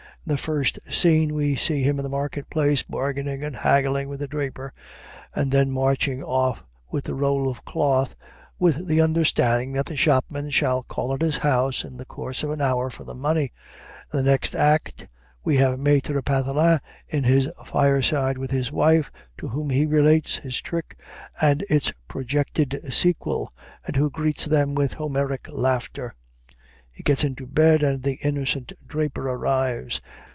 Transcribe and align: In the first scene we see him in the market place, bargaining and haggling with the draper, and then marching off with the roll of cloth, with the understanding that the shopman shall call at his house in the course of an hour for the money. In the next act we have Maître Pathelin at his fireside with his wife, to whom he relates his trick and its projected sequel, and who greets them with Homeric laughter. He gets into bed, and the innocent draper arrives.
In 0.23 0.33
the 0.33 0.37
first 0.37 0.77
scene 0.87 1.33
we 1.33 1.55
see 1.55 1.81
him 1.81 1.97
in 1.97 2.03
the 2.03 2.07
market 2.09 2.47
place, 2.47 2.83
bargaining 2.83 3.43
and 3.43 3.55
haggling 3.55 4.07
with 4.07 4.19
the 4.19 4.27
draper, 4.27 4.71
and 5.33 5.51
then 5.51 5.71
marching 5.71 6.21
off 6.21 6.63
with 6.91 7.05
the 7.05 7.15
roll 7.15 7.49
of 7.49 7.65
cloth, 7.65 8.15
with 8.59 8.87
the 8.87 9.01
understanding 9.01 9.71
that 9.73 9.87
the 9.87 9.97
shopman 9.97 10.51
shall 10.51 10.83
call 10.83 11.11
at 11.15 11.21
his 11.23 11.37
house 11.37 11.83
in 11.83 11.97
the 11.97 12.05
course 12.05 12.43
of 12.43 12.51
an 12.51 12.61
hour 12.61 12.91
for 12.91 13.03
the 13.03 13.15
money. 13.15 13.51
In 14.13 14.17
the 14.19 14.23
next 14.31 14.53
act 14.55 15.07
we 15.43 15.57
have 15.57 15.79
Maître 15.79 16.23
Pathelin 16.23 16.79
at 17.11 17.25
his 17.25 17.49
fireside 17.65 18.37
with 18.37 18.51
his 18.51 18.71
wife, 18.71 19.11
to 19.39 19.47
whom 19.47 19.71
he 19.71 19.87
relates 19.87 20.37
his 20.37 20.61
trick 20.61 20.99
and 21.41 21.65
its 21.67 21.91
projected 22.07 22.79
sequel, 22.93 23.51
and 23.87 23.95
who 23.95 24.11
greets 24.11 24.45
them 24.45 24.75
with 24.75 24.93
Homeric 24.93 25.47
laughter. 25.51 26.13
He 26.93 27.03
gets 27.03 27.23
into 27.23 27.47
bed, 27.47 27.81
and 27.83 28.03
the 28.03 28.19
innocent 28.21 28.73
draper 28.85 29.27
arrives. 29.29 30.01